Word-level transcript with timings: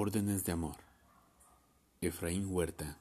Órdenes 0.00 0.44
de 0.44 0.52
amor. 0.52 0.76
Efraín 2.00 2.46
Huerta. 2.54 3.00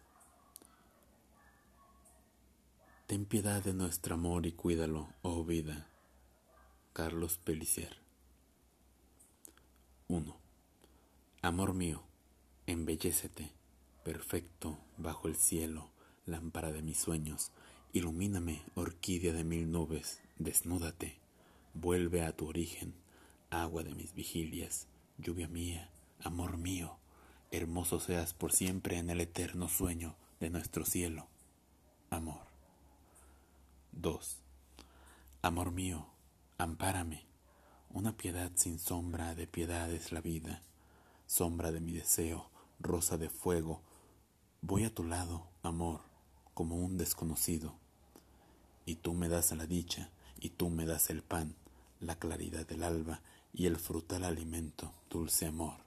Ten 3.06 3.26
piedad 3.26 3.64
de 3.64 3.76
nuestro 3.76 4.16
amor 4.16 4.48
y 4.48 4.54
cuídalo, 4.54 5.08
oh 5.22 5.46
vida. 5.46 5.88
Carlos 6.94 7.38
Pellicer. 7.38 7.98
1. 10.08 10.36
Amor 11.44 11.76
mío, 11.76 12.02
embellécete, 12.66 13.52
perfecto, 14.04 14.80
bajo 14.98 15.28
el 15.28 15.36
cielo, 15.36 15.92
lámpara 16.26 16.72
de 16.72 16.82
mis 16.82 16.98
sueños, 16.98 17.52
ilumíname, 17.94 18.64
orquídea 18.74 19.34
de 19.34 19.44
mil 19.44 19.72
nubes, 19.72 20.20
desnúdate, 20.40 21.20
vuelve 21.76 22.26
a 22.26 22.36
tu 22.36 22.48
origen, 22.48 22.96
agua 23.52 23.84
de 23.84 23.94
mis 23.94 24.16
vigilias, 24.16 24.88
lluvia 25.20 25.48
mía, 25.48 25.92
amor 26.24 26.58
mío, 26.58 26.98
hermoso 27.52 28.00
seas 28.00 28.34
por 28.34 28.52
siempre 28.52 28.98
en 28.98 29.10
el 29.10 29.22
eterno 29.22 29.68
sueño 29.68 30.16
de 30.40 30.50
nuestro 30.50 30.86
cielo. 30.86 31.28
Amor. 32.10 32.46
2. 33.94 34.38
Amor 35.42 35.72
mío, 35.72 36.08
ampárame. 36.58 37.26
Una 37.90 38.16
piedad 38.18 38.52
sin 38.56 38.80
sombra 38.80 39.34
de 39.34 39.48
piedad 39.48 39.92
es 39.92 40.12
la 40.12 40.22
vida, 40.22 40.62
sombra 41.26 41.72
de 41.72 41.80
mi 41.80 41.94
deseo, 41.94 42.50
rosa 42.80 43.18
de 43.18 43.30
fuego. 43.30 43.82
Voy 44.62 44.84
a 44.84 44.94
tu 44.94 45.04
lado, 45.04 45.48
amor, 45.64 46.02
como 46.54 46.76
un 46.76 46.98
desconocido. 46.98 47.76
Y 48.86 48.96
tú 48.96 49.14
me 49.14 49.30
das 49.30 49.52
la 49.52 49.66
dicha, 49.66 50.10
y 50.40 50.50
tú 50.50 50.70
me 50.70 50.86
das 50.86 51.10
el 51.10 51.24
pan, 51.24 51.56
la 52.00 52.20
claridad 52.20 52.68
del 52.68 52.84
alba 52.84 53.22
y 53.54 53.66
el 53.66 53.78
frutal 53.78 54.24
alimento, 54.24 54.94
dulce 55.10 55.48
amor. 55.48 55.87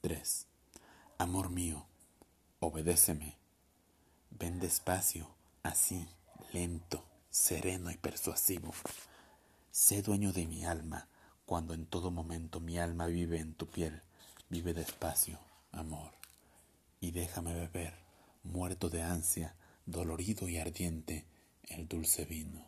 3. 0.00 0.46
Amor 1.18 1.50
mío, 1.50 1.84
obedéceme. 2.60 3.36
Ven 4.30 4.60
despacio, 4.60 5.28
así, 5.64 6.06
lento, 6.52 7.04
sereno 7.30 7.90
y 7.90 7.96
persuasivo. 7.96 8.72
Sé 9.72 10.02
dueño 10.02 10.32
de 10.32 10.46
mi 10.46 10.64
alma, 10.64 11.08
cuando 11.46 11.74
en 11.74 11.84
todo 11.84 12.12
momento 12.12 12.60
mi 12.60 12.78
alma 12.78 13.06
vive 13.06 13.40
en 13.40 13.54
tu 13.54 13.66
piel. 13.66 14.02
Vive 14.48 14.72
despacio, 14.72 15.40
amor, 15.72 16.12
y 17.00 17.10
déjame 17.10 17.52
beber, 17.52 17.94
muerto 18.44 18.90
de 18.90 19.02
ansia, 19.02 19.56
dolorido 19.84 20.48
y 20.48 20.58
ardiente, 20.58 21.26
el 21.64 21.88
dulce 21.88 22.24
vino, 22.24 22.64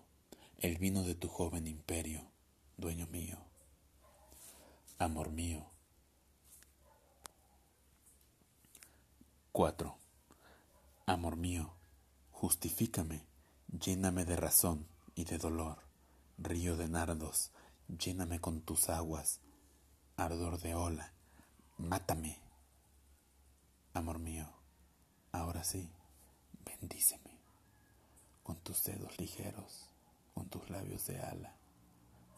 el 0.59 0.79
vino 0.79 1.05
de 1.05 1.15
tu 1.15 1.29
joven 1.29 1.69
imperio, 1.69 2.25
dueño 2.77 3.07
mío. 3.07 3.39
Amor 4.99 5.31
mío, 5.31 5.70
4. 9.61 9.95
Amor 11.05 11.37
mío, 11.37 11.75
justifícame, 12.31 13.27
lléname 13.69 14.25
de 14.25 14.35
razón 14.35 14.87
y 15.15 15.25
de 15.25 15.37
dolor, 15.37 15.83
río 16.39 16.79
de 16.79 16.89
nardos, 16.89 17.51
lléname 17.87 18.41
con 18.41 18.63
tus 18.63 18.89
aguas, 18.89 19.41
ardor 20.17 20.59
de 20.63 20.75
ola, 20.75 21.13
mátame. 21.77 22.39
Amor 23.93 24.19
mío, 24.19 24.49
ahora 25.31 25.63
sí, 25.63 25.91
bendíceme, 26.65 27.39
con 28.43 28.57
tus 28.61 28.83
dedos 28.85 29.19
ligeros, 29.19 29.91
con 30.33 30.49
tus 30.49 30.71
labios 30.71 31.07
de 31.07 31.21
ala, 31.21 31.55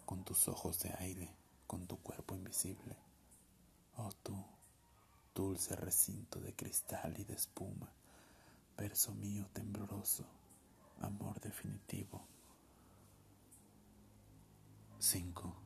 con 0.06 0.24
tus 0.24 0.48
ojos 0.48 0.80
de 0.80 0.92
aire, 0.98 1.30
con 1.68 1.86
tu 1.86 1.98
cuerpo 1.98 2.34
invisible. 2.34 2.96
Dulce 5.34 5.74
recinto 5.76 6.40
de 6.40 6.54
cristal 6.54 7.14
y 7.18 7.24
de 7.24 7.32
espuma, 7.32 7.88
verso 8.76 9.14
mío 9.14 9.46
tembloroso, 9.54 10.26
amor 11.00 11.40
definitivo. 11.40 12.26
5. 14.98 15.56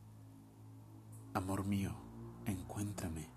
Amor 1.35 1.65
mío, 1.65 1.97
encuéntrame, 2.45 3.29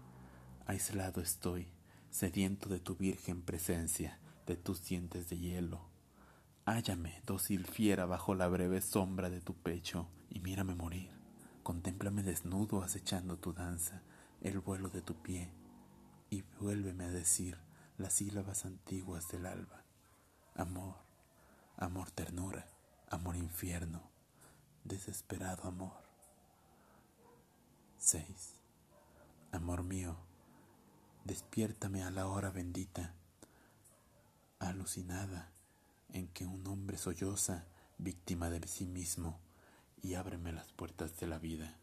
aislado 0.68 1.20
estoy, 1.20 1.68
sediento 2.12 2.70
de 2.70 2.80
tu 2.80 2.96
virgen 2.96 3.42
presencia, 3.42 4.20
de 4.46 4.56
tus 4.56 4.84
dientes 4.84 5.30
de 5.30 5.40
hielo. 5.40 5.90
Hállame, 6.66 7.24
dócil 7.26 7.66
fiera, 7.66 8.06
bajo 8.06 8.36
la 8.36 8.48
breve 8.48 8.82
sombra 8.82 9.32
de 9.32 9.42
tu 9.42 9.56
pecho, 9.56 10.08
y 10.30 10.42
mírame 10.42 10.76
morir. 10.76 11.10
Contémplame 11.64 12.22
desnudo 12.22 12.84
acechando 12.84 13.38
tu 13.38 13.52
danza, 13.52 14.04
el 14.42 14.60
vuelo 14.60 14.90
de 14.90 15.02
tu 15.02 15.16
pie, 15.16 15.52
y 16.30 16.44
vuélveme 16.60 17.06
a 17.06 17.10
decir 17.10 17.58
las 17.98 18.14
sílabas 18.14 18.66
antiguas 18.66 19.28
del 19.30 19.46
alba. 19.46 19.84
Amor, 20.56 20.96
amor 21.78 22.12
ternura, 22.12 22.68
amor 23.10 23.36
infierno, 23.36 24.10
desesperado 24.84 25.68
amor. 25.68 26.04
6. 27.98 28.26
Amor 29.52 29.84
mío, 29.84 30.18
despiértame 31.26 32.04
a 32.04 32.12
la 32.12 32.28
hora 32.28 32.50
bendita, 32.52 33.14
alucinada 34.60 35.52
en 36.14 36.28
que 36.28 36.46
un 36.46 36.66
hombre 36.68 36.98
solloza, 36.98 37.66
víctima 37.98 38.50
de 38.50 38.66
sí 38.68 38.86
mismo, 38.86 39.40
y 40.02 40.14
ábreme 40.14 40.54
las 40.54 40.72
puertas 40.72 41.20
de 41.20 41.28
la 41.28 41.40
vida. 41.40 41.78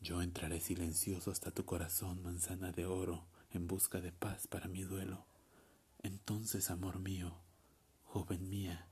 Yo 0.00 0.22
entraré 0.22 0.60
silencioso 0.60 1.30
hasta 1.30 1.50
tu 1.50 1.64
corazón, 1.66 2.22
manzana 2.22 2.72
de 2.72 2.86
oro, 2.86 3.26
en 3.52 3.66
busca 3.66 4.00
de 4.00 4.12
paz 4.12 4.46
para 4.46 4.68
mi 4.68 4.82
duelo. 4.82 5.24
Entonces, 6.02 6.70
amor 6.70 6.98
mío, 6.98 7.34
joven 8.04 8.48
mía, 8.48 8.86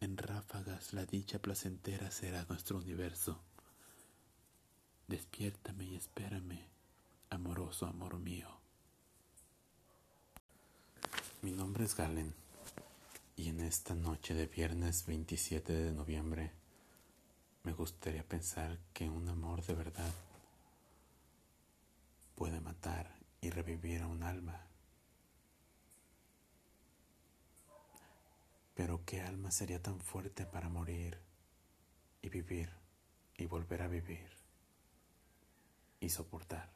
en 0.00 0.16
ráfagas 0.16 0.92
la 0.92 1.06
dicha 1.06 1.38
placentera 1.38 2.10
será 2.10 2.44
nuestro 2.48 2.78
universo. 2.78 3.40
Despiértame 5.08 5.84
y 5.84 5.96
espérame, 5.96 6.60
amoroso 7.30 7.86
amor 7.86 8.18
mío. 8.18 8.48
Mi 11.42 11.52
nombre 11.52 11.84
es 11.84 11.94
Galen 11.96 12.34
y 13.36 13.48
en 13.48 13.60
esta 13.60 13.94
noche 13.94 14.34
de 14.34 14.46
viernes 14.46 15.06
27 15.06 15.72
de 15.72 15.92
noviembre 15.92 16.52
me 17.62 17.72
gustaría 17.72 18.22
pensar 18.22 18.78
que 18.92 19.08
un 19.08 19.28
amor 19.28 19.64
de 19.64 19.74
verdad 19.74 20.12
puede 22.34 22.60
matar 22.60 23.14
y 23.40 23.50
revivir 23.50 24.02
a 24.02 24.06
un 24.06 24.22
alma. 24.22 24.66
Pero 28.74 29.04
¿qué 29.04 29.20
alma 29.20 29.50
sería 29.50 29.82
tan 29.82 30.00
fuerte 30.00 30.44
para 30.46 30.68
morir 30.68 31.18
y 32.22 32.28
vivir 32.28 32.70
y 33.36 33.46
volver 33.46 33.82
a 33.82 33.88
vivir 33.88 34.28
y 36.00 36.10
soportar? 36.10 36.70